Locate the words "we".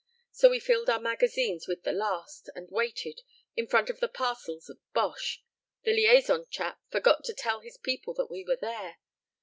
0.49-0.59, 8.31-8.43